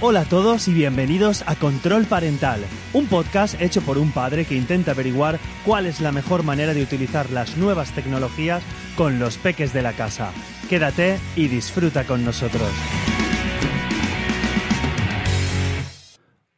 Hola 0.00 0.20
a 0.20 0.24
todos 0.26 0.68
y 0.68 0.74
bienvenidos 0.74 1.42
a 1.48 1.56
Control 1.56 2.04
Parental, 2.04 2.60
un 2.92 3.08
podcast 3.08 3.60
hecho 3.60 3.82
por 3.82 3.98
un 3.98 4.12
padre 4.12 4.44
que 4.44 4.54
intenta 4.54 4.92
averiguar 4.92 5.40
cuál 5.64 5.86
es 5.86 6.00
la 6.00 6.12
mejor 6.12 6.44
manera 6.44 6.72
de 6.72 6.84
utilizar 6.84 7.30
las 7.30 7.56
nuevas 7.56 7.90
tecnologías 7.90 8.62
con 8.96 9.18
los 9.18 9.38
peques 9.38 9.72
de 9.72 9.82
la 9.82 9.94
casa. 9.94 10.30
Quédate 10.68 11.18
y 11.34 11.48
disfruta 11.48 12.04
con 12.04 12.24
nosotros. 12.24 12.70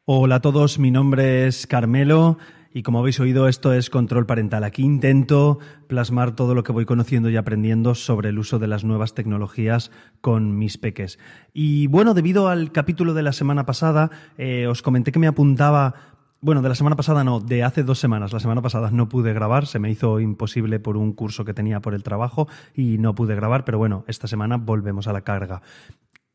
Hola 0.04 0.34
a 0.34 0.41
todos, 0.41 0.79
mi 0.79 0.91
nombre 0.91 1.46
es 1.46 1.66
Carmelo 1.66 2.36
y 2.73 2.82
como 2.82 3.00
habéis 3.00 3.18
oído, 3.18 3.48
esto 3.48 3.73
es 3.73 3.91
control 3.91 4.27
parental. 4.27 4.64
Aquí 4.64 4.82
intento 4.82 5.59
plasmar 5.89 6.37
todo 6.37 6.55
lo 6.55 6.62
que 6.62 6.73
voy 6.73 6.84
conociendo 6.84 7.29
y 7.29 7.37
aprendiendo 7.37 7.95
sobre 7.95 8.29
el 8.29 8.39
uso 8.39 8.59
de 8.59 8.69
las 8.69 8.84
nuevas 8.84 9.14
tecnologías 9.14 9.91
con 10.20 10.56
mis 10.56 10.78
peques. 10.78 11.19
Y 11.52 11.88
bueno, 11.88 12.14
debido 12.14 12.48
al 12.48 12.70
capítulo 12.70 13.14
de 13.14 13.23
la 13.23 13.33
semana 13.33 13.66
pasada, 13.66 14.11
eh, 14.38 14.66
os 14.69 14.83
comenté 14.83 15.11
que 15.11 15.19
me 15.19 15.27
apuntaba 15.27 15.95
bueno, 16.42 16.62
de 16.62 16.70
la 16.70 16.75
semana 16.75 16.97
pasada 16.97 17.23
no, 17.23 17.38
de 17.38 17.64
hace 17.64 17.83
dos 17.83 17.98
semanas. 17.98 18.33
La 18.33 18.41
semana 18.41 18.62
pasada 18.62 18.91
no 18.91 19.11
pude 19.11 19.34
grabar, 19.34 19.66
se 19.66 19.78
me 19.78 19.91
hizo 19.91 20.20
imposible 20.20 20.80
por 20.80 20.97
un 20.97 21.12
curso 21.12 21.45
que 21.45 21.52
tenía 21.52 21.80
por 21.80 21.92
el 21.92 22.02
trabajo 22.02 22.48
y 22.75 22.97
no 22.97 23.14
pude 23.14 23.34
grabar, 23.34 23.66
pero 23.66 23.77
bueno, 23.77 24.05
esta 24.06 24.27
semana 24.27 24.56
volvemos 24.56 25.06
a 25.06 25.12
la 25.12 25.20
carga 25.20 25.61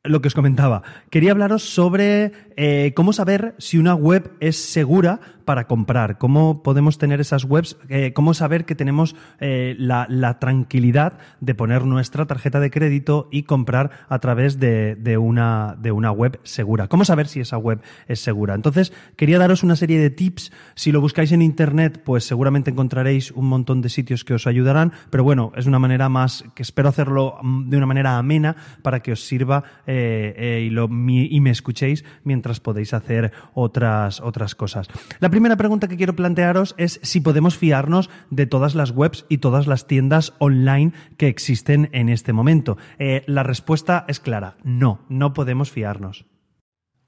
lo 0.05 0.21
que 0.21 0.27
os 0.27 0.35
comentaba. 0.35 0.83
Quería 1.09 1.31
hablaros 1.31 1.63
sobre 1.63 2.31
eh, 2.57 2.93
cómo 2.95 3.13
saber 3.13 3.55
si 3.57 3.77
una 3.77 3.95
web 3.95 4.31
es 4.39 4.57
segura 4.57 5.19
para 5.45 5.67
comprar, 5.67 6.17
cómo 6.17 6.63
podemos 6.63 6.97
tener 6.97 7.21
esas 7.21 7.45
webs, 7.45 7.77
eh, 7.89 8.13
cómo 8.13 8.33
saber 8.33 8.65
que 8.65 8.75
tenemos 8.75 9.15
eh, 9.39 9.75
la, 9.77 10.07
tranquilidad 10.39 11.19
de 11.39 11.53
poner 11.53 11.85
nuestra 11.85 12.25
tarjeta 12.25 12.59
de 12.59 12.71
crédito 12.71 13.29
y 13.31 13.43
comprar 13.43 13.91
a 14.09 14.19
través 14.19 14.59
de, 14.59 15.17
una, 15.19 15.77
web 16.11 16.39
segura. 16.43 16.87
¿Cómo 16.87 17.05
saber 17.05 17.27
si 17.27 17.39
esa 17.39 17.57
web 17.57 17.81
es 18.07 18.19
segura? 18.19 18.55
Entonces, 18.55 18.91
quería 19.15 19.37
daros 19.37 19.63
una 19.63 19.75
serie 19.75 19.99
de 19.99 20.09
tips. 20.09 20.51
Si 20.73 20.91
lo 20.91 20.99
buscáis 20.99 21.31
en 21.31 21.41
Internet, 21.41 22.01
pues 22.03 22.25
seguramente 22.25 22.71
encontraréis 22.71 23.31
un 23.31 23.47
montón 23.47 23.81
de 23.81 23.89
sitios 23.89 24.23
que 24.23 24.33
os 24.33 24.47
ayudarán, 24.47 24.93
pero 25.09 25.23
bueno, 25.23 25.51
es 25.55 25.67
una 25.67 25.79
manera 25.79 26.09
más 26.09 26.43
que 26.55 26.63
espero 26.63 26.89
hacerlo 26.89 27.37
mm, 27.41 27.69
de 27.69 27.77
una 27.77 27.85
manera 27.85 28.17
amena 28.17 28.55
para 28.81 29.01
que 29.01 29.11
os 29.11 29.25
sirva 29.25 29.63
y, 29.95 30.69
lo, 30.69 30.85
y, 30.85 31.41
me 31.41 31.49
escuchéis 31.49 32.03
mientras 32.23 32.59
podéis 32.59 32.93
hacer 32.93 33.31
otras, 33.53 34.21
otras 34.21 34.55
cosas. 34.55 34.87
La 35.19 35.29
primera 35.29 35.57
pregunta 35.57 35.87
que 35.87 35.97
quiero 35.97 36.15
plantearos 36.15 36.75
es 36.77 36.99
si 37.03 37.21
podemos 37.21 37.57
fiarnos 37.57 38.09
de 38.29 38.45
todas 38.45 38.75
las 38.75 38.91
webs 38.91 39.25
y 39.29 39.39
todas 39.39 39.67
las 39.67 39.87
tiendas 39.87 40.33
online 40.39 40.93
que 41.17 41.27
existen 41.27 41.89
en 41.91 42.09
este 42.09 42.33
momento. 42.33 42.77
Eh, 42.99 43.23
la 43.27 43.43
respuesta 43.43 44.05
es 44.07 44.19
clara, 44.19 44.57
no, 44.63 44.99
no 45.09 45.33
podemos 45.33 45.71
fiarnos. 45.71 46.25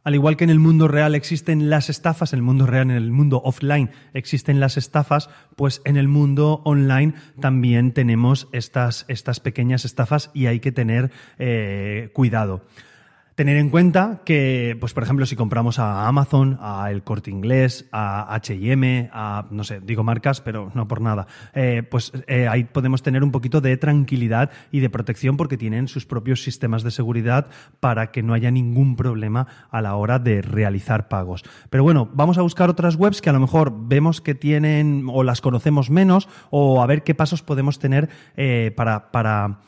Al 0.08 0.16
igual 0.16 0.38
que 0.38 0.46
en 0.46 0.50
el 0.50 0.60
mundo 0.60 0.88
real 0.88 1.16
existen 1.16 1.70
las 1.70 1.90
estafas, 1.90 2.32
en 2.32 2.40
el 2.40 2.44
mundo 2.44 2.66
real, 2.66 2.84
en 2.84 2.96
el 2.96 3.12
mundo 3.12 3.42
offline 3.44 3.90
existen 4.14 4.62
las 4.62 4.78
estafas, 4.78 5.30
pues 5.58 5.82
en 5.84 5.98
el 5.98 6.08
mundo 6.08 6.62
online 6.64 7.14
también 7.42 7.92
tenemos 7.92 8.48
estas, 8.54 9.04
estas 9.10 9.42
pequeñas 9.42 9.84
estafas 9.84 10.32
y 10.34 10.46
hay 10.46 10.62
que 10.62 10.72
tener 10.72 11.12
cuidado. 12.14 12.64
Tener 13.38 13.58
en 13.58 13.70
cuenta 13.70 14.22
que, 14.26 14.76
pues 14.80 14.96
por 14.96 15.04
ejemplo, 15.04 15.28
si 15.28 15.36
compramos 15.36 15.78
a 15.78 16.08
Amazon, 16.08 16.58
a 16.60 16.90
El 16.90 17.04
Corte 17.04 17.30
Inglés, 17.30 17.88
a 17.92 18.34
H&M, 18.34 19.12
a, 19.14 19.46
no 19.52 19.64
sé, 19.64 19.80
digo 19.80 20.04
marcas, 20.04 20.42
pero 20.42 20.72
no 20.74 20.88
por 20.88 21.02
nada, 21.02 21.28
eh, 21.54 21.84
pues 21.88 22.14
eh, 22.26 22.48
ahí 22.48 22.64
podemos 22.64 23.04
tener 23.04 23.24
un 23.24 23.32
poquito 23.32 23.62
de 23.62 23.78
tranquilidad 23.78 24.50
y 24.72 24.80
de 24.80 24.90
protección 24.90 25.38
porque 25.38 25.56
tienen 25.56 25.88
sus 25.88 26.08
propios 26.08 26.42
sistemas 26.42 26.82
de 26.82 26.90
seguridad 26.90 27.46
para 27.80 28.10
que 28.10 28.24
no 28.24 28.34
haya 28.34 28.50
ningún 28.50 28.96
problema 28.96 29.46
a 29.70 29.84
la 29.84 29.94
hora 29.98 30.18
de 30.18 30.42
realizar 30.42 31.08
pagos. 31.08 31.44
Pero 31.70 31.84
bueno, 31.84 32.10
vamos 32.16 32.40
a 32.40 32.42
buscar 32.42 32.72
otras 32.72 32.95
webs 32.95 33.22
que 33.22 33.30
a 33.30 33.34
lo 33.34 33.40
mejor 33.40 33.72
vemos 33.88 34.20
que 34.20 34.34
tienen 34.34 35.06
o 35.14 35.22
las 35.22 35.42
conocemos 35.42 35.92
menos 35.92 36.28
o 36.50 36.82
a 36.82 36.88
ver 36.88 37.04
qué 37.04 37.14
pasos 37.14 37.44
podemos 37.44 37.78
tener 37.78 38.10
eh, 38.36 38.73
para, 38.76 39.11
para 39.11 39.60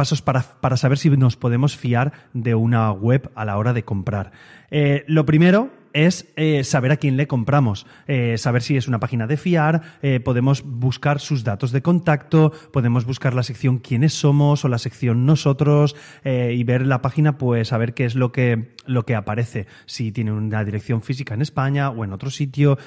pasos 0.00 0.22
para, 0.22 0.40
para, 0.62 0.78
saber 0.78 0.96
si 0.96 1.10
nos 1.10 1.36
podemos 1.36 1.76
fiar 1.76 2.14
de 2.32 2.54
una 2.54 2.90
web 2.90 3.30
a 3.34 3.44
la 3.44 3.58
hora 3.58 3.74
de 3.74 3.84
comprar. 3.84 4.32
Eh, 4.70 5.04
lo 5.06 5.26
primero 5.26 5.68
es 5.92 6.26
eh, 6.36 6.64
saber 6.64 6.92
a 6.92 6.96
quién 6.96 7.16
le 7.16 7.26
compramos, 7.26 7.86
eh, 8.06 8.36
saber 8.38 8.62
si 8.62 8.76
es 8.76 8.88
una 8.88 9.00
página 9.00 9.26
de 9.26 9.36
fiar, 9.36 9.82
eh, 10.02 10.20
podemos 10.20 10.62
buscar 10.62 11.20
sus 11.20 11.44
datos 11.44 11.72
de 11.72 11.82
contacto, 11.82 12.52
podemos 12.72 13.04
buscar 13.04 13.34
la 13.34 13.42
sección 13.42 13.78
quiénes 13.78 14.12
somos 14.14 14.64
o 14.64 14.68
la 14.68 14.78
sección 14.78 15.26
nosotros 15.26 15.96
y 16.24 16.64
ver 16.64 16.86
la 16.86 17.02
página, 17.02 17.38
pues 17.38 17.68
saber 17.68 17.94
qué 17.94 18.04
es 18.04 18.14
lo 18.14 18.32
que, 18.32 18.74
lo 18.86 19.04
que 19.04 19.14
aparece, 19.14 19.66
si 19.86 20.12
tiene 20.12 20.32
una 20.32 20.64
dirección 20.64 21.02
física 21.02 21.34
en 21.34 21.42
España 21.42 21.90
o 21.90 22.04
en 22.04 22.12
otro 22.12 22.30
sitio, 22.30 22.78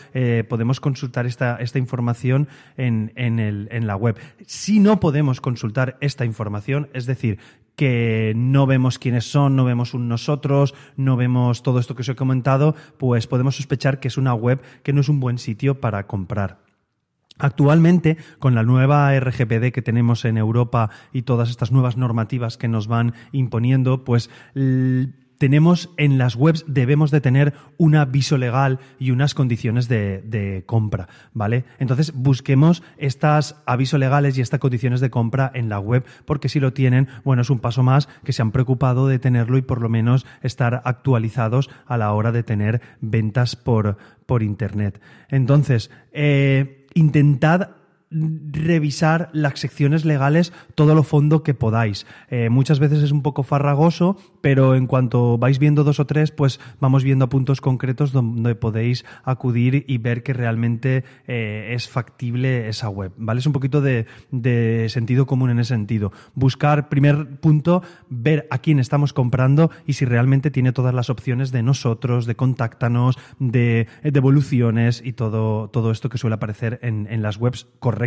podemos 0.49 0.79
consultar 0.79 1.25
esta, 1.25 1.57
esta 1.57 1.79
información 1.79 2.47
en, 2.77 3.11
en, 3.15 3.39
el, 3.39 3.67
en 3.71 3.87
la 3.87 3.95
web. 3.95 4.17
Si 4.45 4.79
no 4.79 4.99
podemos 4.99 5.41
consultar 5.41 5.97
esta 6.01 6.25
información, 6.25 6.89
es 6.93 7.05
decir, 7.05 7.39
que 7.75 8.33
no 8.35 8.65
vemos 8.65 8.99
quiénes 8.99 9.25
son, 9.25 9.55
no 9.55 9.65
vemos 9.65 9.93
un 9.93 10.07
nosotros, 10.07 10.73
no 10.95 11.17
vemos 11.17 11.63
todo 11.63 11.79
esto 11.79 11.95
que 11.95 12.01
os 12.01 12.09
he 12.09 12.15
comentado, 12.15 12.75
pues 12.97 13.27
podemos 13.27 13.55
sospechar 13.55 13.99
que 13.99 14.07
es 14.07 14.17
una 14.17 14.33
web 14.33 14.61
que 14.83 14.93
no 14.93 15.01
es 15.01 15.09
un 15.09 15.19
buen 15.19 15.37
sitio 15.37 15.79
para 15.79 16.05
comprar. 16.07 16.59
Actualmente, 17.39 18.17
con 18.37 18.53
la 18.53 18.61
nueva 18.61 19.17
RGPD 19.19 19.71
que 19.71 19.81
tenemos 19.81 20.23
en 20.23 20.37
Europa 20.37 20.91
y 21.11 21.23
todas 21.23 21.49
estas 21.49 21.71
nuevas 21.71 21.97
normativas 21.97 22.57
que 22.57 22.67
nos 22.67 22.87
van 22.87 23.15
imponiendo, 23.31 24.03
pues 24.03 24.29
tenemos 25.37 25.89
en 25.97 26.17
las 26.17 26.35
webs, 26.35 26.65
debemos 26.67 27.11
de 27.11 27.21
tener 27.21 27.53
un 27.77 27.95
aviso 27.95 28.37
legal 28.37 28.79
y 28.99 29.11
unas 29.11 29.33
condiciones 29.33 29.87
de, 29.87 30.63
compra, 30.65 31.07
¿vale? 31.33 31.65
Entonces 31.79 32.13
busquemos 32.13 32.83
estas 32.97 33.61
avisos 33.65 33.99
legales 33.99 34.37
y 34.37 34.41
estas 34.41 34.59
condiciones 34.59 35.01
de 35.01 35.09
compra 35.09 35.51
en 35.53 35.69
la 35.69 35.79
web, 35.79 36.05
porque 36.25 36.49
si 36.49 36.59
lo 36.59 36.73
tienen, 36.73 37.07
bueno, 37.23 37.41
es 37.41 37.49
un 37.49 37.59
paso 37.59 37.83
más 37.83 38.07
que 38.23 38.33
se 38.33 38.41
han 38.41 38.51
preocupado 38.51 39.07
de 39.07 39.19
tenerlo 39.19 39.57
y 39.57 39.61
por 39.61 39.81
lo 39.81 39.89
menos 39.89 40.25
estar 40.41 40.81
actualizados 40.85 41.69
a 41.85 41.97
la 41.97 42.13
hora 42.13 42.31
de 42.31 42.43
tener 42.43 42.81
ventas 43.01 43.55
por, 43.55 43.97
por 44.25 44.43
Internet. 44.43 45.01
Entonces, 45.29 45.91
eh, 46.11 46.87
intentad 46.93 47.82
revisar 48.13 49.29
las 49.33 49.59
secciones 49.59 50.05
legales 50.05 50.53
todo 50.75 50.95
lo 50.95 51.03
fondo 51.03 51.43
que 51.43 51.53
podáis. 51.53 52.05
Eh, 52.29 52.49
muchas 52.49 52.79
veces 52.79 53.01
es 53.03 53.11
un 53.11 53.21
poco 53.21 53.43
farragoso, 53.43 54.17
pero 54.41 54.75
en 54.75 54.87
cuanto 54.87 55.37
vais 55.37 55.59
viendo 55.59 55.83
dos 55.83 55.99
o 55.99 56.05
tres, 56.05 56.31
pues 56.31 56.59
vamos 56.79 57.03
viendo 57.03 57.29
puntos 57.29 57.61
concretos 57.61 58.11
donde 58.11 58.55
podéis 58.55 59.05
acudir 59.23 59.85
y 59.87 59.97
ver 59.97 60.23
que 60.23 60.33
realmente 60.33 61.03
eh, 61.27 61.71
es 61.73 61.89
factible 61.89 62.67
esa 62.67 62.89
web. 62.89 63.11
¿Vale? 63.17 63.39
Es 63.39 63.47
un 63.47 63.53
poquito 63.53 63.81
de, 63.81 64.05
sentido 64.89 65.25
común 65.25 65.49
en 65.49 65.59
ese 65.59 65.69
sentido. 65.69 66.11
Buscar, 66.35 66.89
primer 66.89 67.39
punto, 67.39 67.81
ver 68.09 68.47
a 68.51 68.59
quién 68.59 68.79
estamos 68.79 69.13
comprando 69.13 69.71
y 69.87 69.93
si 69.93 70.05
realmente 70.05 70.51
tiene 70.51 70.71
todas 70.71 70.93
las 70.93 71.09
opciones 71.09 71.51
de 71.51 71.63
nosotros, 71.63 72.25
de 72.25 72.35
contáctanos, 72.35 73.17
de 73.39 73.87
devoluciones 74.03 75.01
y 75.03 75.13
todo, 75.13 75.69
todo 75.69 75.91
esto 75.91 76.09
que 76.09 76.17
suele 76.17 76.35
aparecer 76.35 76.79
en, 76.83 77.07
en 77.09 77.21
las 77.21 77.37
webs 77.37 77.67
correctas 77.79 78.02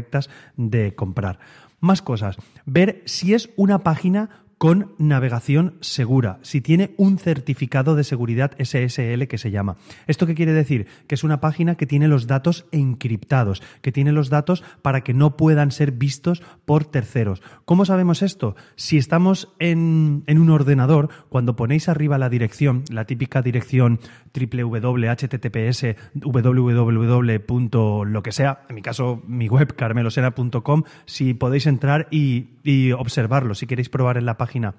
de 0.56 0.94
comprar. 0.94 1.38
Más 1.80 2.02
cosas. 2.02 2.36
Ver 2.64 3.02
si 3.04 3.34
es 3.34 3.50
una 3.56 3.80
página 3.80 4.45
con 4.58 4.94
navegación 4.96 5.74
segura, 5.80 6.38
si 6.40 6.62
tiene 6.62 6.94
un 6.96 7.18
certificado 7.18 7.94
de 7.94 8.04
seguridad 8.04 8.52
SSL 8.58 9.26
que 9.28 9.36
se 9.38 9.50
llama. 9.50 9.76
¿Esto 10.06 10.26
qué 10.26 10.34
quiere 10.34 10.54
decir? 10.54 10.86
Que 11.06 11.14
es 11.14 11.24
una 11.24 11.40
página 11.40 11.74
que 11.74 11.86
tiene 11.86 12.08
los 12.08 12.26
datos 12.26 12.66
encriptados, 12.72 13.62
que 13.82 13.92
tiene 13.92 14.12
los 14.12 14.30
datos 14.30 14.64
para 14.80 15.02
que 15.02 15.12
no 15.12 15.36
puedan 15.36 15.72
ser 15.72 15.92
vistos 15.92 16.42
por 16.64 16.86
terceros. 16.86 17.42
¿Cómo 17.66 17.84
sabemos 17.84 18.22
esto? 18.22 18.56
Si 18.76 18.96
estamos 18.96 19.52
en, 19.58 20.24
un 20.26 20.50
ordenador, 20.50 21.10
cuando 21.28 21.54
ponéis 21.54 21.90
arriba 21.90 22.16
la 22.16 22.30
dirección, 22.30 22.84
la 22.90 23.04
típica 23.04 23.42
dirección 23.42 24.00
www.https 24.34 25.86
www. 26.14 28.04
lo 28.04 28.22
que 28.22 28.32
sea, 28.32 28.62
en 28.68 28.74
mi 28.74 28.82
caso 28.82 29.22
mi 29.26 29.48
web 29.48 29.74
carmelosena.com, 29.74 30.84
si 31.04 31.34
podéis 31.34 31.66
entrar 31.66 32.08
y, 32.10 32.48
y 32.62 32.92
observarlo, 32.92 33.54
si 33.54 33.66
queréis 33.66 33.88
probar 33.90 34.16
en 34.16 34.24
la 34.24 34.38
página 34.38 34.45
página 34.46 34.74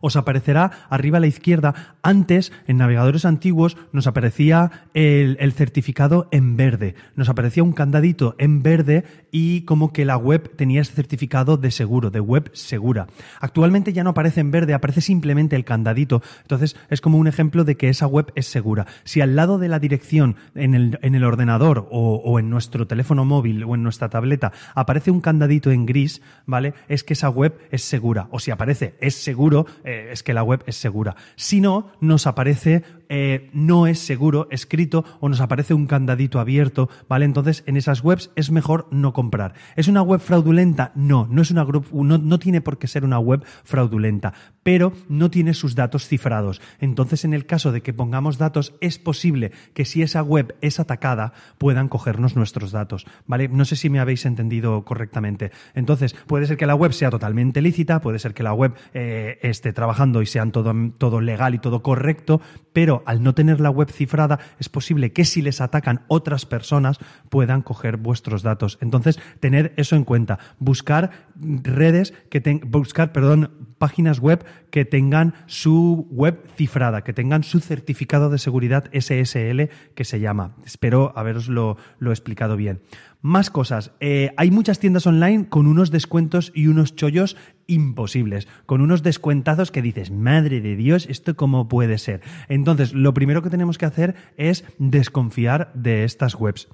os 0.00 0.16
aparecerá 0.16 0.70
arriba 0.90 1.18
a 1.18 1.20
la 1.20 1.26
izquierda. 1.26 1.96
Antes, 2.02 2.52
en 2.66 2.78
navegadores 2.78 3.24
antiguos, 3.24 3.76
nos 3.92 4.06
aparecía 4.06 4.70
el, 4.94 5.52
certificado 5.52 6.28
en 6.30 6.56
verde. 6.56 6.94
Nos 7.14 7.28
aparecía 7.28 7.62
un 7.62 7.72
candadito 7.72 8.34
en 8.38 8.62
verde 8.62 9.04
y 9.30 9.62
como 9.62 9.92
que 9.92 10.04
la 10.04 10.16
web 10.16 10.54
tenía 10.56 10.80
ese 10.80 10.92
certificado 10.92 11.56
de 11.56 11.70
seguro, 11.70 12.10
de 12.10 12.20
web 12.20 12.50
segura. 12.52 13.06
Actualmente 13.40 13.92
ya 13.92 14.04
no 14.04 14.10
aparece 14.10 14.40
en 14.40 14.50
verde, 14.50 14.74
aparece 14.74 15.00
simplemente 15.00 15.56
el 15.56 15.64
candadito. 15.64 16.22
Entonces 16.42 16.76
es 16.90 17.00
como 17.00 17.18
un 17.18 17.26
ejemplo 17.26 17.64
de 17.64 17.76
que 17.76 17.88
esa 17.88 18.06
web 18.06 18.32
es 18.34 18.46
segura. 18.46 18.86
Si 19.04 19.20
al 19.20 19.36
lado 19.36 19.58
de 19.58 19.68
la 19.68 19.78
dirección 19.78 20.36
en 20.54 20.74
el, 20.74 20.98
en 21.02 21.14
el 21.14 21.24
ordenador 21.24 21.88
o, 21.90 22.16
o 22.16 22.38
en 22.38 22.50
nuestro 22.50 22.86
teléfono 22.86 23.24
móvil 23.24 23.64
o 23.64 23.74
en 23.74 23.82
nuestra 23.82 24.08
tableta 24.08 24.52
aparece 24.74 25.10
un 25.10 25.20
candadito 25.20 25.70
en 25.70 25.86
gris, 25.86 26.22
¿vale? 26.46 26.74
Es 26.88 27.04
que 27.04 27.14
esa 27.14 27.28
web 27.28 27.58
es 27.70 27.82
segura. 27.82 28.28
O 28.30 28.38
si 28.38 28.50
aparece 28.50 28.96
es 29.00 29.14
seguro, 29.14 29.66
eh, 29.86 30.08
es 30.10 30.22
que 30.22 30.34
la 30.34 30.42
web 30.42 30.62
es 30.66 30.76
segura. 30.76 31.16
Si 31.36 31.60
no, 31.60 31.92
nos 32.00 32.26
aparece 32.26 32.82
eh, 33.08 33.50
no 33.52 33.86
es 33.86 33.98
seguro 33.98 34.48
escrito 34.50 35.04
o 35.20 35.28
nos 35.28 35.40
aparece 35.40 35.74
un 35.74 35.86
candadito 35.86 36.40
abierto, 36.40 36.88
¿vale? 37.08 37.24
Entonces 37.24 37.62
en 37.66 37.76
esas 37.76 38.02
webs 38.02 38.30
es 38.36 38.50
mejor 38.50 38.88
no 38.90 39.12
comprar. 39.12 39.54
¿Es 39.76 39.88
una 39.88 40.02
web 40.02 40.20
fraudulenta? 40.20 40.92
No, 40.94 41.26
no 41.30 41.42
es 41.42 41.50
una 41.50 41.64
no, 41.64 42.18
no 42.18 42.38
tiene 42.38 42.60
por 42.60 42.78
qué 42.78 42.88
ser 42.88 43.04
una 43.04 43.18
web 43.18 43.44
fraudulenta, 43.64 44.32
pero 44.62 44.92
no 45.08 45.30
tiene 45.30 45.54
sus 45.54 45.74
datos 45.74 46.08
cifrados. 46.08 46.60
Entonces 46.80 47.24
en 47.24 47.34
el 47.34 47.46
caso 47.46 47.72
de 47.72 47.82
que 47.82 47.92
pongamos 47.92 48.38
datos 48.38 48.74
es 48.80 48.98
posible 48.98 49.52
que 49.74 49.84
si 49.84 50.02
esa 50.02 50.22
web 50.22 50.56
es 50.60 50.80
atacada 50.80 51.32
puedan 51.58 51.88
cogernos 51.88 52.36
nuestros 52.36 52.72
datos, 52.72 53.06
¿vale? 53.26 53.48
No 53.48 53.64
sé 53.64 53.76
si 53.76 53.90
me 53.90 54.00
habéis 54.00 54.26
entendido 54.26 54.84
correctamente. 54.84 55.50
Entonces 55.74 56.14
puede 56.26 56.46
ser 56.46 56.56
que 56.56 56.66
la 56.66 56.74
web 56.74 56.92
sea 56.92 57.10
totalmente 57.10 57.60
lícita, 57.60 58.00
puede 58.00 58.18
ser 58.18 58.34
que 58.34 58.42
la 58.42 58.52
web 58.52 58.74
eh, 58.94 59.38
esté 59.42 59.72
trabajando 59.72 60.22
y 60.22 60.26
sea 60.26 60.46
todo, 60.50 60.74
todo 60.98 61.20
legal 61.20 61.54
y 61.54 61.58
todo 61.58 61.82
correcto, 61.82 62.40
pero 62.72 62.95
al 63.06 63.22
no 63.22 63.34
tener 63.34 63.60
la 63.60 63.70
web 63.70 63.90
cifrada 63.90 64.38
es 64.58 64.68
posible 64.68 65.12
que 65.12 65.24
si 65.24 65.42
les 65.42 65.60
atacan 65.60 66.02
otras 66.08 66.46
personas 66.46 66.98
puedan 67.28 67.62
coger 67.62 67.96
vuestros 67.96 68.42
datos. 68.42 68.78
Entonces, 68.80 69.18
tener 69.40 69.72
eso 69.76 69.96
en 69.96 70.04
cuenta. 70.04 70.38
Buscar 70.58 71.10
redes 71.36 72.14
que 72.30 72.40
tengan, 72.40 72.70
buscar, 72.70 73.12
perdón, 73.12 73.65
páginas 73.78 74.20
web 74.20 74.44
que 74.70 74.84
tengan 74.84 75.34
su 75.46 76.06
web 76.10 76.42
cifrada, 76.56 77.02
que 77.02 77.12
tengan 77.12 77.44
su 77.44 77.60
certificado 77.60 78.30
de 78.30 78.38
seguridad 78.38 78.90
SSL 78.92 79.70
que 79.94 80.04
se 80.04 80.20
llama. 80.20 80.56
Espero 80.64 81.12
haberoslo 81.16 81.76
lo 81.98 82.10
explicado 82.10 82.56
bien. 82.56 82.80
Más 83.22 83.50
cosas. 83.50 83.92
Eh, 84.00 84.32
hay 84.36 84.50
muchas 84.50 84.78
tiendas 84.78 85.06
online 85.06 85.48
con 85.48 85.66
unos 85.66 85.90
descuentos 85.90 86.52
y 86.54 86.68
unos 86.68 86.94
chollos 86.94 87.36
imposibles, 87.66 88.46
con 88.66 88.80
unos 88.80 89.02
descuentazos 89.02 89.70
que 89.70 89.82
dices, 89.82 90.10
madre 90.10 90.60
de 90.60 90.76
Dios, 90.76 91.06
¿esto 91.08 91.34
cómo 91.34 91.68
puede 91.68 91.98
ser? 91.98 92.20
Entonces, 92.48 92.92
lo 92.92 93.14
primero 93.14 93.42
que 93.42 93.50
tenemos 93.50 93.78
que 93.78 93.86
hacer 93.86 94.14
es 94.36 94.64
desconfiar 94.78 95.72
de 95.74 96.04
estas 96.04 96.34
webs. 96.34 96.68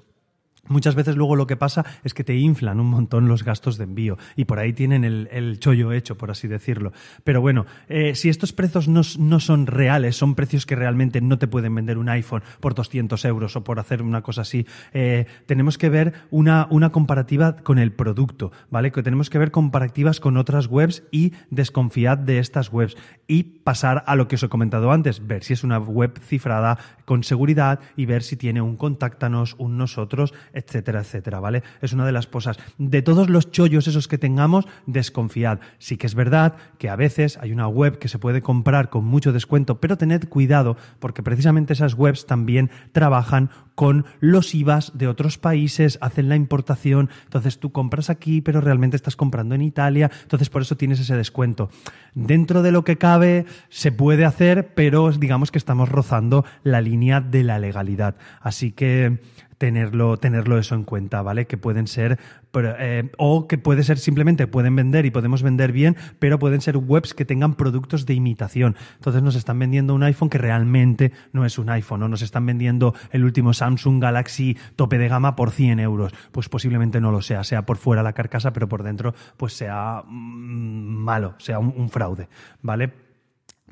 Muchas 0.69 0.95
veces 0.95 1.17
luego 1.17 1.35
lo 1.35 1.45
que 1.45 1.57
pasa 1.57 1.85
es 2.05 2.13
que 2.13 2.23
te 2.23 2.35
inflan 2.35 2.79
un 2.79 2.87
montón 2.87 3.27
los 3.27 3.43
gastos 3.43 3.77
de 3.77 3.83
envío 3.83 4.17
y 4.37 4.45
por 4.45 4.59
ahí 4.59 4.71
tienen 4.71 5.03
el, 5.03 5.59
chollo 5.59 5.91
hecho, 5.91 6.17
por 6.17 6.31
así 6.31 6.47
decirlo. 6.47 6.93
Pero 7.25 7.41
bueno, 7.41 7.65
eh, 7.89 8.15
si 8.15 8.29
estos 8.29 8.53
precios 8.53 8.87
no, 8.87 9.03
son 9.41 9.67
reales, 9.67 10.15
son 10.15 10.35
precios 10.35 10.65
que 10.65 10.77
realmente 10.77 11.19
no 11.19 11.37
te 11.37 11.49
pueden 11.49 11.75
vender 11.75 11.97
un 11.97 12.07
iPhone 12.07 12.43
por 12.61 12.75
200 12.75 13.25
euros 13.25 13.57
o 13.57 13.63
por 13.65 13.77
hacer 13.77 14.01
una 14.01 14.21
cosa 14.21 14.43
así, 14.43 14.65
eh, 14.93 15.25
tenemos 15.47 15.77
que 15.77 15.89
ver 15.89 16.13
una, 16.31 16.67
una 16.69 16.93
comparativa 16.93 17.57
con 17.57 17.77
el 17.77 17.91
producto, 17.91 18.53
¿vale? 18.69 18.93
Que 18.93 19.03
tenemos 19.03 19.29
que 19.29 19.39
ver 19.39 19.51
comparativas 19.51 20.21
con 20.21 20.37
otras 20.37 20.67
webs 20.67 21.03
y 21.11 21.33
desconfiad 21.49 22.17
de 22.19 22.39
estas 22.39 22.71
webs 22.71 22.95
y 23.27 23.43
pasar 23.43 24.05
a 24.07 24.15
lo 24.15 24.29
que 24.29 24.35
os 24.35 24.43
he 24.43 24.49
comentado 24.49 24.93
antes, 24.93 25.27
ver 25.27 25.43
si 25.43 25.51
es 25.51 25.65
una 25.65 25.77
web 25.77 26.17
cifrada 26.21 26.77
con 27.03 27.25
seguridad 27.25 27.81
y 27.97 28.05
ver 28.05 28.23
si 28.23 28.37
tiene 28.37 28.61
un 28.61 28.77
contáctanos, 28.77 29.55
un 29.57 29.77
nosotros, 29.77 30.33
etcétera, 30.53 31.01
etcétera, 31.01 31.39
¿vale? 31.39 31.63
Es 31.81 31.93
una 31.93 32.05
de 32.05 32.11
las 32.11 32.27
cosas. 32.27 32.57
De 32.77 33.01
todos 33.01 33.29
los 33.29 33.51
chollos 33.51 33.87
esos 33.87 34.07
que 34.07 34.17
tengamos, 34.17 34.65
desconfiad. 34.85 35.59
Sí 35.79 35.97
que 35.97 36.07
es 36.07 36.15
verdad 36.15 36.55
que 36.77 36.89
a 36.89 36.95
veces 36.95 37.37
hay 37.41 37.51
una 37.51 37.67
web 37.67 37.97
que 37.97 38.07
se 38.07 38.19
puede 38.19 38.41
comprar 38.41 38.89
con 38.89 39.03
mucho 39.05 39.33
descuento, 39.33 39.79
pero 39.79 39.97
tened 39.97 40.27
cuidado 40.29 40.77
porque 40.99 41.23
precisamente 41.23 41.73
esas 41.73 41.95
webs 41.95 42.25
también 42.25 42.69
trabajan 42.91 43.49
con 43.75 44.05
los 44.19 44.53
IVAs 44.53 44.91
de 44.97 45.07
otros 45.07 45.37
países, 45.37 45.97
hacen 46.01 46.29
la 46.29 46.35
importación, 46.35 47.09
entonces 47.25 47.59
tú 47.59 47.71
compras 47.71 48.09
aquí, 48.09 48.41
pero 48.41 48.61
realmente 48.61 48.95
estás 48.95 49.15
comprando 49.15 49.55
en 49.55 49.61
Italia, 49.61 50.11
entonces 50.21 50.49
por 50.49 50.61
eso 50.61 50.77
tienes 50.77 50.99
ese 50.99 51.15
descuento. 51.15 51.69
Dentro 52.13 52.61
de 52.61 52.71
lo 52.71 52.83
que 52.83 52.97
cabe 52.97 53.45
se 53.69 53.91
puede 53.91 54.25
hacer, 54.25 54.73
pero 54.75 55.11
digamos 55.11 55.51
que 55.51 55.57
estamos 55.57 55.89
rozando 55.89 56.45
la 56.63 56.81
línea 56.81 57.21
de 57.21 57.43
la 57.43 57.59
legalidad. 57.59 58.15
Así 58.41 58.71
que 58.71 59.19
tenerlo, 59.57 60.17
tenerlo 60.17 60.57
eso 60.57 60.75
en 60.75 60.83
cuenta, 60.83 61.21
¿vale? 61.21 61.47
Que 61.47 61.57
pueden 61.57 61.87
ser, 61.87 62.19
eh, 62.53 63.09
o 63.17 63.47
que 63.47 63.57
puede 63.57 63.83
ser 63.83 63.97
simplemente, 63.97 64.47
pueden 64.47 64.75
vender 64.75 65.05
y 65.05 65.11
podemos 65.11 65.41
vender 65.41 65.71
bien, 65.71 65.95
pero 66.19 66.39
pueden 66.39 66.61
ser 66.61 66.77
webs 66.77 67.13
que 67.13 67.25
tengan 67.25 67.55
productos 67.55 68.05
de 68.05 68.13
imitación. 68.13 68.75
Entonces 68.95 69.21
nos 69.23 69.35
están 69.35 69.59
vendiendo 69.59 69.95
un 69.95 70.03
iPhone 70.03 70.29
que 70.29 70.37
realmente 70.37 71.11
no 71.31 71.45
es 71.45 71.57
un 71.57 71.69
iPhone, 71.69 72.03
o 72.03 72.07
nos 72.07 72.21
están 72.21 72.45
vendiendo 72.45 72.93
el 73.11 73.23
último 73.23 73.53
Samsung 73.53 74.01
Galaxy 74.01 74.57
tope 74.75 74.97
de 74.97 75.07
gama 75.07 75.35
por 75.35 75.51
100 75.51 75.79
euros. 75.79 76.13
Pues 76.31 76.49
posiblemente 76.49 77.01
no 77.01 77.11
lo 77.11 77.21
sea, 77.21 77.43
sea 77.43 77.65
por 77.65 77.77
fuera 77.77 78.03
la 78.03 78.13
carcasa, 78.13 78.53
pero 78.53 78.67
por 78.67 78.83
dentro 78.83 79.13
pues 79.37 79.53
sea 79.53 80.03
mm, 80.05 81.03
malo, 81.03 81.35
sea 81.39 81.59
un 81.59 81.89
fraude, 81.89 82.29
¿vale? 82.61 83.12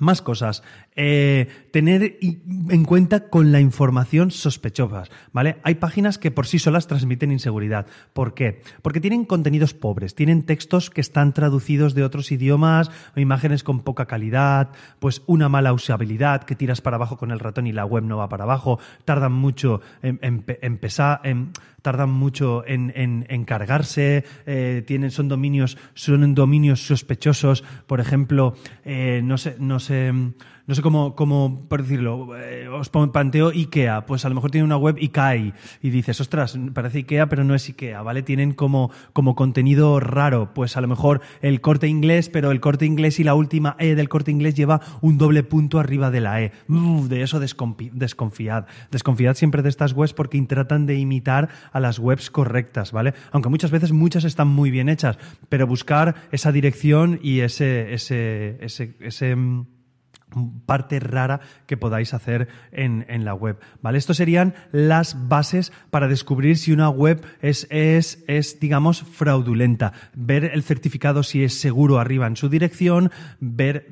Más 0.01 0.24
cosas. 0.24 0.63
Eh, 0.95 1.48
tener 1.71 2.18
en 2.21 2.86
cuenta 2.86 3.30
con 3.30 3.51
la 3.51 3.59
información 3.59 4.31
sospechosas, 4.31 5.12
¿vale? 5.31 5.57
Hay 5.62 5.75
páginas 5.75 6.18
que 6.18 6.31
por 6.31 6.48
sí 6.48 6.57
solas 6.57 6.88
transmiten 6.88 7.31
inseguridad. 7.31 7.86
¿Por 8.12 8.33
qué? 8.33 8.63
Porque 8.81 9.00
tienen 9.00 9.25
contenidos 9.25 9.75
pobres, 9.75 10.15
tienen 10.15 10.42
textos 10.42 10.89
que 10.89 11.01
están 11.01 11.33
traducidos 11.33 11.94
de 11.94 12.03
otros 12.03 12.31
idiomas, 12.31 12.89
imágenes 13.15 13.63
con 13.63 13.81
poca 13.81 14.07
calidad, 14.07 14.69
pues 14.98 15.21
una 15.27 15.50
mala 15.50 15.71
usabilidad, 15.71 16.45
que 16.45 16.56
tiras 16.56 16.81
para 16.81 16.95
abajo 16.95 17.18
con 17.18 17.30
el 17.30 17.38
ratón 17.38 17.68
y 17.68 17.71
la 17.71 17.86
web 17.86 18.04
no 18.04 18.18
va 18.18 18.27
para 18.27 18.45
abajo, 18.45 18.80
tardan 19.06 19.33
mucho 19.33 19.81
en, 20.01 20.19
empezar, 20.63 21.21
tardan 21.81 22.10
mucho 22.10 22.63
en, 22.66 23.45
cargarse, 23.45 24.24
eh, 24.45 24.83
tienen, 24.86 25.12
son 25.12 25.28
dominios, 25.28 25.78
son 25.94 26.36
dominios 26.36 26.86
sospechosos, 26.86 27.63
por 27.88 28.00
ejemplo, 28.00 28.56
eh, 28.86 29.22
no 29.24 29.38
sé, 29.38 29.56
no 29.60 29.80
sé 29.80 30.13
no 30.71 30.75
sé 30.75 30.81
cómo, 30.81 31.18
cómo 31.18 31.65
por 31.68 31.81
decirlo, 31.81 32.29
eh, 32.38 32.69
os 32.69 32.88
planteo 32.88 33.50
IKEA, 33.50 34.06
pues 34.06 34.23
a 34.23 34.29
lo 34.29 34.35
mejor 34.35 34.51
tiene 34.51 34.63
una 34.63 34.77
web 34.77 34.95
IKEA 34.95 35.35
y 35.81 35.89
dices, 35.89 36.21
ostras, 36.21 36.57
parece 36.73 37.00
IKEA, 37.00 37.27
pero 37.27 37.44
no 37.44 37.56
es 37.56 37.68
IKEA, 37.68 38.01
¿vale? 38.01 38.23
Tienen 38.23 38.53
como, 38.53 38.89
como 39.12 39.35
contenido 39.35 40.00
raro, 40.00 40.53
pues 40.53 40.77
a 40.77 40.81
lo 40.81 40.88
mejor 40.88 41.19
el 41.41 41.59
corte 41.59 41.89
inglés, 41.89 42.29
pero 42.29 42.51
el 42.51 42.62
corte 42.62 42.85
inglés 42.85 43.19
y 43.19 43.25
la 43.25 43.33
última 43.33 43.75
E 43.79 43.95
del 43.95 44.07
corte 44.07 44.31
inglés 44.31 44.56
lleva 44.56 44.79
un 45.01 45.18
doble 45.18 45.44
punto 45.44 45.77
arriba 45.77 46.09
de 46.09 46.21
la 46.21 46.41
E. 46.41 46.53
de 46.69 47.21
eso 47.21 47.41
desconfiad. 47.41 48.65
Desconfiad 48.91 49.35
siempre 49.35 49.63
de 49.63 49.68
estas 49.68 49.91
webs 49.91 50.13
porque 50.13 50.41
tratan 50.44 50.85
de 50.85 50.95
imitar 50.95 51.50
a 51.73 51.81
las 51.81 52.00
webs 52.00 52.31
correctas, 52.31 52.94
¿vale? 52.94 53.13
Aunque 53.33 53.50
muchas 53.50 53.71
veces 53.71 53.91
muchas 53.91 54.23
están 54.23 54.47
muy 54.47 54.71
bien 54.71 54.88
hechas, 54.88 55.19
pero 55.50 55.68
buscar 55.68 56.15
esa 56.31 56.53
dirección 56.53 57.19
y 57.21 57.41
ese, 57.41 57.94
ese, 57.94 59.35
mm, 59.35 59.81
parte 60.66 61.00
rara 61.00 61.42
que 61.66 61.78
podáis 61.78 62.14
hacer 62.14 62.47
en, 62.71 63.26
la 63.26 63.33
web. 63.33 63.59
¿Vale? 63.81 63.97
Estos 63.97 64.18
serían 64.18 64.54
las 64.71 65.28
bases 65.28 65.71
para 65.90 66.07
descubrir 66.07 66.57
si 66.57 66.71
una 66.71 66.90
web 66.90 67.23
es, 67.42 67.68
es, 67.69 68.23
es, 68.28 68.59
digamos, 68.59 69.04
fraudulenta. 69.04 69.94
Ver 70.14 70.45
el 70.45 70.64
certificado 70.64 71.23
si 71.23 71.44
es 71.44 71.59
seguro 71.59 72.00
arriba 72.00 72.28
en 72.28 72.38
su 72.38 72.50
dirección, 72.50 73.11
ver 73.40 73.88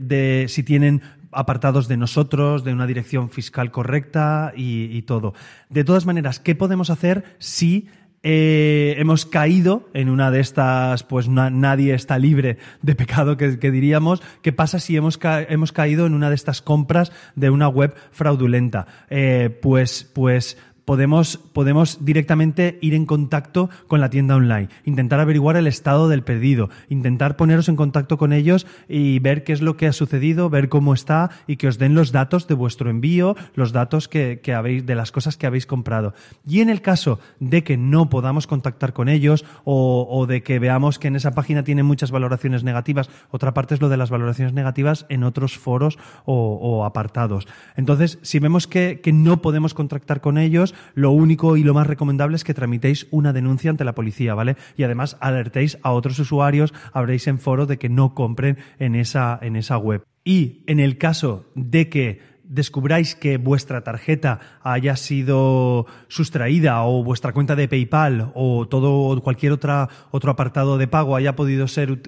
si 0.47 0.63
tienen 0.63 1.01
apartados 1.31 1.87
de 1.87 1.97
nosotros, 1.97 2.63
de 2.63 2.73
una 2.73 2.87
dirección 2.87 3.29
fiscal 3.29 3.71
correcta 3.71 4.51
y 4.55 5.01
todo. 5.03 5.33
De 5.69 5.83
todas 5.83 6.05
maneras, 6.05 6.39
¿qué 6.39 6.55
podemos 6.55 6.89
hacer 6.89 7.35
si 7.37 7.87
eh, 8.21 8.95
hemos 8.97 9.25
caído 9.25 9.87
en 9.93 10.09
una 10.09 10.29
de 10.29 10.41
estas, 10.41 11.03
pues 11.03 11.29
nadie 11.29 11.93
está 11.93 12.17
libre 12.17 12.57
de 12.81 12.95
pecado 12.95 13.37
que, 13.37 13.71
diríamos. 13.71 14.21
¿Qué 14.41 14.51
pasa 14.51 14.79
si 14.79 14.97
hemos, 14.97 15.19
hemos, 15.23 15.71
caído 15.71 16.05
en 16.05 16.13
una 16.13 16.29
de 16.29 16.35
estas 16.35 16.61
compras 16.61 17.11
de 17.35 17.49
una 17.49 17.69
web 17.69 17.95
fraudulenta? 18.11 18.87
Eh, 19.09 19.57
pues, 19.61 20.09
pues 20.13 20.57
podemos, 20.89 21.37
podemos 21.53 22.03
directamente 22.03 22.79
ir 22.81 22.95
en 22.95 23.05
contacto 23.05 23.69
con 23.85 24.01
la 24.01 24.09
tienda 24.09 24.35
online, 24.35 24.69
intentar 24.85 25.19
averiguar 25.19 25.55
el 25.55 25.67
estado 25.67 26.09
del 26.09 26.23
pedido, 26.23 26.71
intentar 26.89 27.35
poneros 27.35 27.69
en 27.69 27.75
contacto 27.75 28.17
con 28.17 28.33
ellos 28.33 28.65
y 28.87 29.19
ver 29.19 29.43
qué 29.43 29.53
es 29.53 29.61
lo 29.61 29.77
que 29.77 29.85
ha 29.85 29.93
sucedido, 29.93 30.49
ver 30.49 30.67
cómo 30.67 30.95
está 30.95 31.29
y 31.45 31.57
que 31.57 31.67
os 31.67 31.77
den 31.77 31.93
los 31.93 32.11
datos 32.11 32.47
de 32.47 32.55
vuestro 32.55 32.89
envío, 32.89 33.35
los 33.53 33.71
datos 33.71 34.07
que, 34.07 34.41
habéis, 34.51 34.83
de 34.83 34.95
las 34.95 35.11
cosas 35.11 35.37
que 35.37 35.45
habéis 35.45 35.67
comprado. 35.67 36.15
Y 36.43 36.61
en 36.61 36.71
el 36.71 36.81
caso 36.81 37.19
de 37.39 37.63
que 37.63 37.77
no 37.77 38.09
podamos 38.09 38.47
contactar 38.47 38.93
con 38.93 39.09
ellos 39.09 39.45
o, 39.65 40.25
de 40.27 40.41
que 40.41 40.57
veamos 40.57 40.97
que 40.97 41.09
en 41.09 41.15
esa 41.15 41.35
página 41.35 41.63
tiene 41.63 41.83
muchas 41.83 42.09
valoraciones 42.09 42.63
negativas, 42.63 43.11
otra 43.29 43.53
parte 43.53 43.75
es 43.75 43.81
lo 43.81 43.89
de 43.89 43.97
las 43.97 44.09
valoraciones 44.09 44.53
negativas 44.53 45.05
en 45.09 45.23
otros 45.23 45.55
foros 45.55 45.99
o, 46.25 46.83
apartados. 46.83 47.47
Entonces, 47.75 48.17
si 48.23 48.39
vemos 48.39 48.65
que 48.65 48.99
no 49.13 49.43
podemos 49.43 49.75
contactar 49.75 50.19
con 50.19 50.39
ellos, 50.39 50.73
lo 50.95 51.11
único 51.11 51.57
y 51.57 51.63
lo 51.63 51.73
más 51.73 51.87
recomendable 51.87 52.35
es 52.35 52.43
que 52.43 52.53
tramitéis 52.53 53.07
una 53.11 53.33
denuncia 53.33 53.69
ante 53.69 53.83
la 53.83 53.95
policía, 53.95 54.33
¿vale? 54.33 54.55
Y 54.77 54.83
además 54.83 55.17
alertéis 55.19 55.77
a 55.83 55.91
otros 55.91 56.19
usuarios, 56.19 56.73
habréis 56.93 57.27
en 57.27 57.39
foro 57.39 57.65
de 57.65 57.77
que 57.77 57.89
no 57.89 58.13
compren 58.13 58.57
en 58.79 58.95
esa, 58.95 59.37
en 59.41 59.55
esa 59.55 59.77
web. 59.77 60.03
Y 60.23 60.63
en 60.67 60.79
el 60.79 60.97
caso 60.97 61.45
de 61.55 61.89
que 61.89 62.19
descubráis 62.49 63.15
que 63.15 63.37
vuestra 63.37 63.83
tarjeta 63.83 64.39
haya 64.63 64.97
sido 64.97 65.85
sustraída 66.07 66.83
o 66.83 67.03
vuestra 67.03 67.31
cuenta 67.31 67.55
de 67.55 67.67
PayPal 67.67 68.31
o 68.33 68.67
todo 68.67 69.21
cualquier 69.21 69.53
otra, 69.53 69.87
otro 70.11 70.31
apartado 70.31 70.77
de 70.77 70.87
pago 70.87 71.15
haya 71.15 71.35
podido 71.35 71.67
ser 71.67 72.01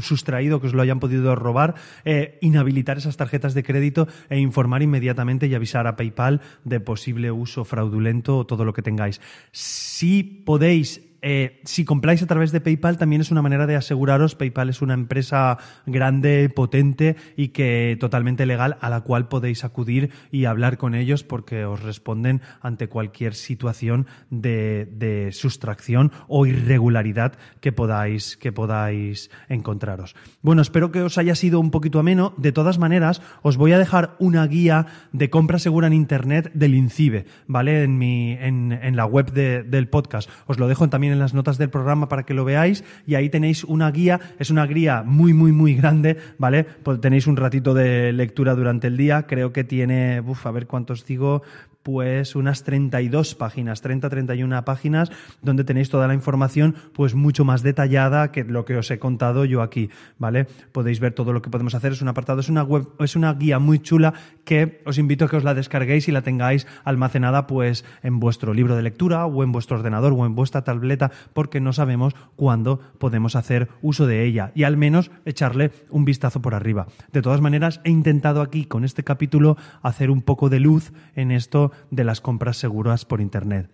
sustraído, 0.00 0.60
que 0.60 0.66
os 0.66 0.74
lo 0.74 0.82
hayan 0.82 1.00
podido 1.00 1.34
robar, 1.36 1.76
eh, 2.04 2.38
inhabilitar 2.42 2.98
esas 2.98 3.16
tarjetas 3.16 3.54
de 3.54 3.62
crédito 3.62 4.08
e 4.28 4.38
informar 4.38 4.82
inmediatamente 4.82 5.46
y 5.46 5.54
avisar 5.54 5.86
a 5.86 5.96
PayPal 5.96 6.40
de 6.64 6.80
posible 6.80 7.30
uso 7.30 7.64
fraudulento 7.64 8.38
o 8.38 8.46
todo 8.46 8.64
lo 8.64 8.72
que 8.72 8.82
tengáis. 8.82 9.20
Si 9.52 10.22
podéis 10.44 11.09
eh, 11.22 11.60
si 11.64 11.84
compráis 11.84 12.22
a 12.22 12.26
través 12.26 12.52
de 12.52 12.60
PayPal 12.60 12.98
también 12.98 13.20
es 13.20 13.30
una 13.30 13.42
manera 13.42 13.66
de 13.66 13.76
aseguraros, 13.76 14.34
PayPal 14.34 14.70
es 14.70 14.82
una 14.82 14.94
empresa 14.94 15.58
grande, 15.86 16.48
potente 16.48 17.16
y 17.36 17.48
que 17.48 17.96
totalmente 18.00 18.46
legal 18.46 18.78
a 18.80 18.90
la 18.90 19.02
cual 19.02 19.28
podéis 19.28 19.64
acudir 19.64 20.10
y 20.30 20.46
hablar 20.46 20.78
con 20.78 20.94
ellos 20.94 21.24
porque 21.24 21.64
os 21.64 21.82
responden 21.82 22.40
ante 22.60 22.88
cualquier 22.88 23.34
situación 23.34 24.06
de, 24.30 25.30
sustracción 25.32 26.12
o 26.28 26.46
irregularidad 26.46 27.34
que 27.60 27.72
podáis, 27.72 28.36
que 28.36 28.52
podáis 28.52 29.30
encontraros. 29.48 30.14
Bueno, 30.42 30.62
espero 30.62 30.90
que 30.90 31.02
os 31.02 31.18
haya 31.18 31.34
sido 31.34 31.60
un 31.60 31.70
poquito 31.70 31.98
ameno. 31.98 32.34
De 32.36 32.52
todas 32.52 32.78
maneras, 32.78 33.20
os 33.42 33.56
voy 33.56 33.72
a 33.72 33.78
dejar 33.78 34.16
una 34.18 34.46
guía 34.46 34.86
de 35.12 35.30
compra 35.30 35.58
segura 35.58 35.86
en 35.86 35.92
Internet 35.92 36.50
del 36.54 36.74
INCIBE, 36.74 37.26
¿vale? 37.46 37.84
En, 37.84 37.98
mi, 37.98 38.32
en, 38.32 38.96
la 38.96 39.06
web 39.06 39.32
del 39.32 39.88
podcast. 39.88 40.28
Os 40.46 40.58
lo 40.58 40.66
dejo 40.68 40.88
también 40.88 41.09
en 41.10 41.18
las 41.18 41.34
notas 41.34 41.58
del 41.58 41.70
programa 41.70 42.08
para 42.08 42.24
que 42.24 42.34
lo 42.34 42.44
veáis 42.44 42.84
y 43.06 43.14
ahí 43.14 43.28
tenéis 43.28 43.64
una 43.64 43.90
guía, 43.90 44.20
es 44.38 44.50
una 44.50 44.66
guía 44.66 45.02
muy, 45.04 45.32
muy, 45.32 45.52
muy 45.52 45.74
grande, 45.74 46.16
¿vale? 46.38 46.64
Pues 46.64 47.00
tenéis 47.00 47.26
un 47.26 47.36
ratito 47.36 47.74
de 47.74 48.12
lectura 48.12 48.54
durante 48.54 48.86
el 48.86 48.96
día, 48.96 49.26
creo 49.26 49.52
que 49.52 49.64
tiene, 49.64 50.20
uf, 50.20 50.46
a 50.46 50.50
ver 50.50 50.66
cuántos 50.66 51.04
digo, 51.04 51.42
pues 51.82 52.34
unas 52.34 52.62
32 52.64 53.34
páginas, 53.34 53.82
30-31 53.82 54.64
páginas, 54.64 55.10
donde 55.42 55.64
tenéis 55.64 55.90
toda 55.90 56.06
la 56.06 56.14
información 56.14 56.74
pues 56.92 57.14
mucho 57.14 57.44
más 57.44 57.62
detallada 57.62 58.32
que 58.32 58.44
lo 58.44 58.64
que 58.64 58.76
os 58.76 58.90
he 58.90 58.98
contado 58.98 59.44
yo 59.44 59.62
aquí, 59.62 59.90
¿vale? 60.18 60.46
Podéis 60.72 61.00
ver 61.00 61.12
todo 61.12 61.32
lo 61.32 61.42
que 61.42 61.50
podemos 61.50 61.74
hacer, 61.74 61.92
es 61.92 62.02
un 62.02 62.08
apartado, 62.08 62.40
es 62.40 62.48
una 62.48 62.62
web, 62.62 62.88
es 62.98 63.16
una 63.16 63.32
guía 63.34 63.58
muy 63.58 63.78
chula 63.78 64.14
que 64.44 64.82
os 64.84 64.98
invito 64.98 65.24
a 65.24 65.28
que 65.28 65.36
os 65.36 65.44
la 65.44 65.54
descarguéis 65.54 66.08
y 66.08 66.12
la 66.12 66.22
tengáis 66.22 66.66
almacenada 66.84 67.46
pues 67.46 67.84
en 68.02 68.20
vuestro 68.20 68.54
libro 68.54 68.76
de 68.76 68.82
lectura 68.82 69.26
o 69.26 69.42
en 69.42 69.52
vuestro 69.52 69.76
ordenador 69.76 70.12
o 70.12 70.26
en 70.26 70.34
vuestra 70.34 70.62
tableta 70.62 71.10
porque 71.32 71.60
no 71.60 71.72
sabemos 71.72 72.14
cuándo 72.36 72.80
podemos 72.98 73.36
hacer 73.36 73.68
uso 73.82 74.06
de 74.06 74.24
ella 74.24 74.52
y 74.54 74.64
al 74.64 74.76
menos 74.76 75.10
echarle 75.24 75.70
un 75.90 76.04
vistazo 76.04 76.42
por 76.42 76.54
arriba. 76.54 76.86
De 77.12 77.22
todas 77.22 77.40
maneras, 77.40 77.80
he 77.84 77.90
intentado 77.90 78.42
aquí 78.42 78.64
con 78.64 78.84
este 78.84 79.04
capítulo 79.04 79.56
hacer 79.82 80.10
un 80.10 80.22
poco 80.22 80.48
de 80.48 80.60
luz 80.60 80.92
en 81.14 81.30
esto 81.30 81.69
de 81.90 82.04
las 82.04 82.20
compras 82.20 82.56
seguras 82.56 83.04
por 83.04 83.20
Internet. 83.20 83.70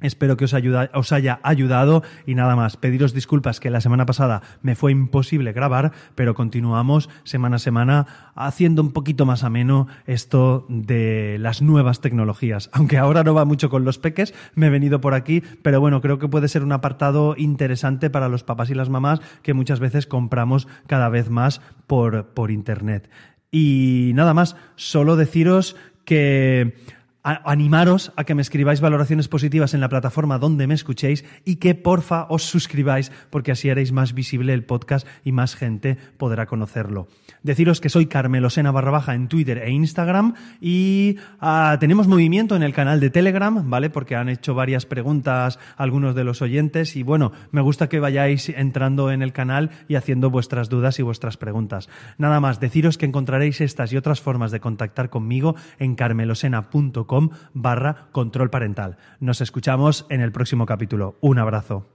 Espero 0.00 0.36
que 0.36 0.44
os, 0.44 0.54
os, 0.54 1.12
haya 1.12 1.40
ayudado 1.42 2.04
y 2.24 2.36
nada 2.36 2.54
más. 2.54 2.76
Pediros 2.76 3.14
disculpas 3.14 3.58
que 3.58 3.68
la 3.68 3.80
semana 3.80 4.06
pasada 4.06 4.42
me 4.62 4.76
fue 4.76 4.92
imposible 4.92 5.52
grabar, 5.52 5.90
pero 6.14 6.36
continuamos 6.36 7.10
semana 7.24 7.56
a 7.56 7.58
semana 7.58 8.06
haciendo 8.36 8.80
un 8.80 8.92
poquito 8.92 9.26
más 9.26 9.42
ameno 9.42 9.88
esto 10.06 10.66
de 10.68 11.38
las 11.40 11.62
nuevas 11.62 12.00
tecnologías. 12.00 12.70
Aunque 12.72 12.96
ahora 12.96 13.24
no 13.24 13.34
va 13.34 13.44
mucho 13.44 13.70
con 13.70 13.84
los 13.84 13.98
peques, 13.98 14.34
me 14.54 14.68
he 14.68 14.70
venido 14.70 15.00
por 15.00 15.14
aquí, 15.14 15.42
pero 15.62 15.80
bueno, 15.80 16.00
creo 16.00 16.20
que 16.20 16.28
puede 16.28 16.46
ser 16.46 16.62
un 16.62 16.70
apartado 16.70 17.34
interesante 17.36 18.08
para 18.08 18.28
los 18.28 18.44
papás 18.44 18.70
y 18.70 18.74
las 18.74 18.90
mamás 18.90 19.20
que 19.42 19.52
muchas 19.52 19.80
veces 19.80 20.06
compramos 20.06 20.68
cada 20.86 21.08
vez 21.08 21.28
más 21.28 21.60
por, 21.88 22.26
por 22.34 22.52
Internet. 22.52 23.10
Y 23.50 24.12
nada 24.14 24.32
más, 24.32 24.54
solo 24.76 25.16
deciros 25.16 25.74
que 26.04 26.76
animaros 27.22 28.12
a 28.16 28.24
que 28.24 28.34
me 28.34 28.42
escribáis 28.42 28.80
valoraciones 28.80 29.28
positivas 29.28 29.74
en 29.74 29.80
la 29.80 29.88
plataforma 29.88 30.38
donde 30.38 30.66
me 30.66 30.74
escuchéis 30.74 31.24
y 31.44 31.56
que 31.56 31.74
porfa 31.74 32.26
os 32.28 32.44
suscribáis 32.44 33.10
porque 33.30 33.52
así 33.52 33.70
haréis 33.70 33.92
más 33.92 34.14
visible 34.14 34.54
el 34.54 34.64
podcast 34.64 35.06
y 35.24 35.32
más 35.32 35.56
gente 35.56 35.96
podrá 36.16 36.46
conocerlo. 36.46 37.08
Deciros 37.42 37.80
que 37.80 37.88
soy 37.88 38.06
Carmelo 38.06 38.50
Sena 38.50 38.70
barra 38.70 38.92
baja 38.92 39.14
en 39.14 39.28
Twitter 39.28 39.58
e 39.58 39.70
Instagram 39.70 40.34
y 40.60 41.16
ah, 41.40 41.76
tenemos 41.80 42.06
movimiento 42.06 42.54
en 42.56 42.62
el 42.62 42.72
canal 42.72 43.00
de 43.00 43.10
Telegram, 43.10 43.68
¿vale? 43.68 43.90
Porque 43.90 44.16
han 44.16 44.28
hecho 44.28 44.54
varias 44.54 44.86
preguntas 44.86 45.58
algunos 45.76 46.14
de 46.14 46.24
los 46.24 46.40
oyentes 46.40 46.96
y 46.96 47.02
bueno, 47.02 47.32
me 47.50 47.60
gusta 47.60 47.88
que 47.88 48.00
vayáis 48.00 48.48
entrando 48.48 49.10
en 49.10 49.22
el 49.22 49.32
canal 49.32 49.70
y 49.88 49.96
haciendo 49.96 50.30
vuestras 50.30 50.68
dudas 50.68 50.98
y 50.98 51.02
vuestras 51.02 51.36
preguntas. 51.36 51.88
Nada 52.16 52.40
más, 52.40 52.60
deciros 52.60 52.96
que 52.96 53.06
encontraréis 53.06 53.60
estas 53.60 53.92
y 53.92 53.96
otras 53.96 54.20
formas 54.20 54.52
de 54.52 54.60
contactar 54.60 55.10
conmigo 55.10 55.56
en 55.78 55.96
carmelosena.com 55.96 57.07
barra 57.54 58.08
control 58.12 58.50
parental. 58.50 58.96
Nos 59.20 59.40
escuchamos 59.40 60.06
en 60.08 60.20
el 60.20 60.32
próximo 60.32 60.66
capítulo. 60.66 61.16
Un 61.20 61.38
abrazo. 61.38 61.86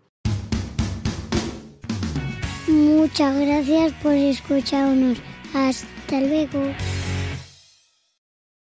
Muchas 2.68 3.38
gracias 3.40 3.94
por 4.02 4.14
escucharnos. 4.14 5.22
Hasta 5.54 6.20
luego. 6.22 6.74